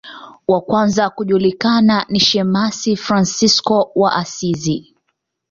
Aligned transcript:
Wa 0.47 0.61
kwanza 0.61 1.09
kujulikana 1.09 2.05
ni 2.09 2.19
shemasi 2.19 2.95
Fransisko 2.95 3.91
wa 3.95 4.13
Asizi. 4.15 4.95